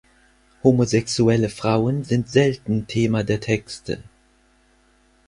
[0.63, 4.01] Homosexuelle Frauen sind selten Thema der Texte.